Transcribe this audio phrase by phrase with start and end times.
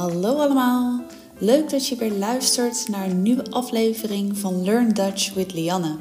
[0.00, 1.04] Hallo allemaal!
[1.38, 5.96] Leuk dat je weer luistert naar een nieuwe aflevering van Learn Dutch with Lianne.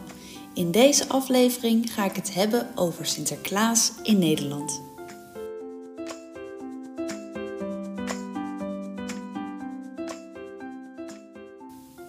[0.53, 4.81] In deze aflevering ga ik het hebben over Sinterklaas in Nederland.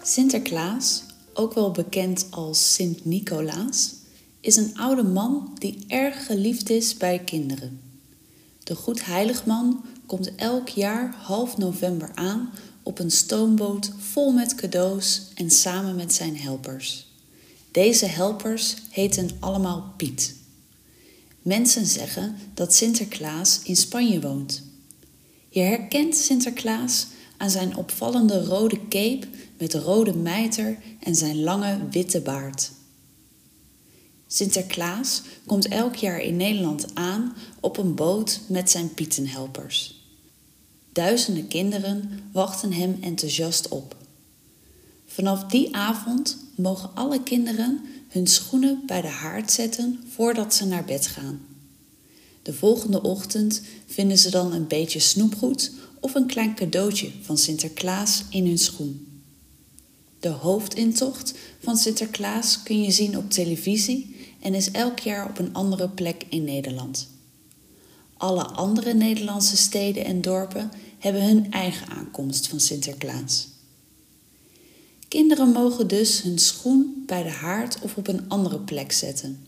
[0.01, 1.03] Sinterklaas,
[1.33, 3.93] ook wel bekend als Sint Nicolaas,
[4.39, 7.81] is een oude man die erg geliefd is bij kinderen.
[8.63, 12.51] De Goedheiligman komt elk jaar half november aan
[12.83, 17.07] op een stoomboot vol met cadeaus en samen met zijn helpers.
[17.71, 20.35] Deze helpers heten allemaal Piet.
[21.41, 24.63] Mensen zeggen dat Sinterklaas in Spanje woont.
[25.49, 27.07] Je herkent Sinterklaas
[27.37, 32.71] aan zijn opvallende rode cape met rode mijter en zijn lange witte baard.
[34.27, 39.99] Sinterklaas komt elk jaar in Nederland aan op een boot met zijn pietenhelpers.
[40.93, 43.95] Duizenden kinderen wachten hem enthousiast op.
[45.05, 50.85] Vanaf die avond mogen alle kinderen hun schoenen bij de haard zetten voordat ze naar
[50.85, 51.41] bed gaan.
[52.41, 58.23] De volgende ochtend vinden ze dan een beetje snoepgoed of een klein cadeautje van Sinterklaas
[58.29, 59.23] in hun schoen.
[60.19, 65.53] De hoofdintocht van Sinterklaas kun je zien op televisie en is elk jaar op een
[65.53, 67.07] andere plek in Nederland.
[68.21, 73.47] Alle andere Nederlandse steden en dorpen hebben hun eigen aankomst van Sinterklaas.
[75.07, 79.45] Kinderen mogen dus hun schoen bij de haard of op een andere plek zetten.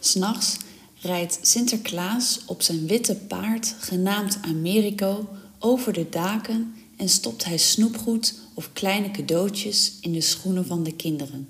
[0.00, 0.56] S'nachts
[1.00, 5.28] rijdt Sinterklaas op zijn witte paard, genaamd Americo,
[5.58, 10.92] over de daken en stopt hij snoepgoed of kleine cadeautjes in de schoenen van de
[10.92, 11.48] kinderen.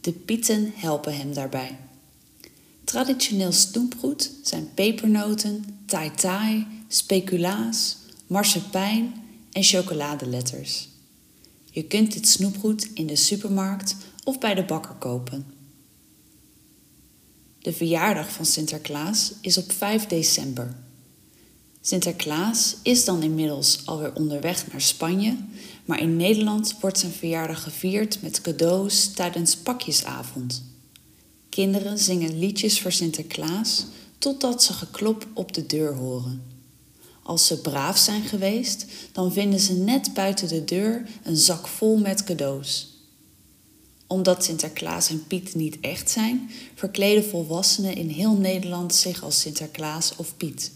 [0.00, 1.78] De pieten helpen hem daarbij.
[2.84, 4.30] Traditioneel snoepgoed
[4.74, 9.14] pepernoten, tai-tai, speculaas, marsepein
[9.52, 10.88] en chocoladeletters.
[11.70, 15.46] Je kunt dit snoepgoed in de supermarkt of bij de bakker kopen.
[17.58, 20.76] De verjaardag van Sinterklaas is op 5 december.
[21.80, 25.36] Sinterklaas is dan inmiddels alweer onderweg naar Spanje,
[25.84, 30.62] maar in Nederland wordt zijn verjaardag gevierd met cadeaus tijdens pakjesavond.
[31.48, 33.86] Kinderen zingen liedjes voor Sinterklaas
[34.18, 36.42] totdat ze geklop op de deur horen.
[37.22, 41.96] Als ze braaf zijn geweest, dan vinden ze net buiten de deur een zak vol
[41.96, 42.92] met cadeaus.
[44.06, 50.16] Omdat Sinterklaas en Piet niet echt zijn, verkleden volwassenen in heel Nederland zich als Sinterklaas
[50.16, 50.72] of Piet.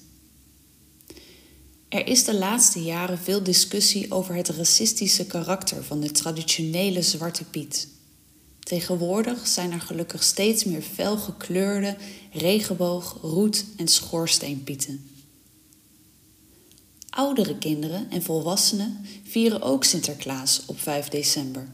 [1.89, 7.45] Er is de laatste jaren veel discussie over het racistische karakter van de traditionele Zwarte
[7.45, 7.89] Piet.
[8.69, 11.97] Tegenwoordig zijn er gelukkig steeds meer felgekleurde
[12.33, 15.11] regenboog, roet en schoorsteenpieten.
[17.11, 21.69] Oudere kinderen en volwassenen vieren ook Sinterklaas op 5 december.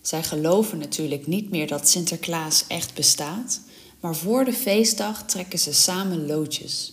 [0.00, 3.60] Zij geloven natuurlijk niet meer dat Sinterklaas echt bestaat,
[4.00, 6.92] maar voor de feestdag trekken ze samen loodjes.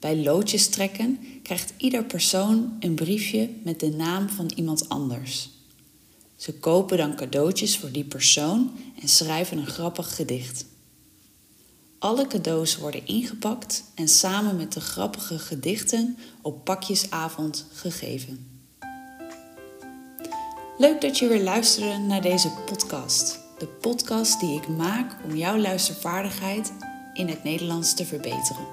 [0.00, 5.56] Bij loodjes trekken krijgt ieder persoon een briefje met de naam van iemand anders.
[6.38, 10.66] Ze kopen dan cadeautjes voor die persoon en schrijven een grappig gedicht.
[11.98, 18.62] Alle cadeaus worden ingepakt en samen met de grappige gedichten op pakjesavond gegeven.
[20.76, 23.38] Leuk dat je weer luisterde naar deze podcast.
[23.58, 26.72] De podcast die ik maak om jouw luistervaardigheid
[27.14, 28.66] in het Nederlands te verbeteren.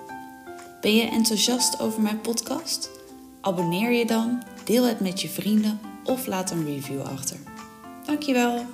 [0.81, 2.89] Ben je enthousiast over mijn podcast?
[3.41, 7.54] Abonneer je dan, deel het met je vrienden of laat een review achter.
[8.07, 8.65] Dankjewel.